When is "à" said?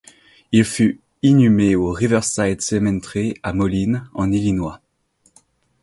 3.43-3.53